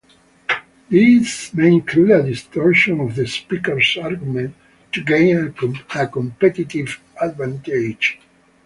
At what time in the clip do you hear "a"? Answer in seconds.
2.09-2.23, 5.95-6.07